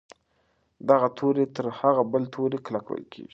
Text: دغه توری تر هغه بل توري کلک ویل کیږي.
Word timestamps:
دغه 0.89 1.07
توری 1.17 1.45
تر 1.55 1.65
هغه 1.79 2.03
بل 2.11 2.23
توري 2.33 2.59
کلک 2.65 2.85
ویل 2.89 3.05
کیږي. 3.13 3.29